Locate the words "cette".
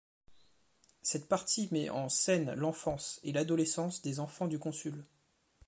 1.03-1.27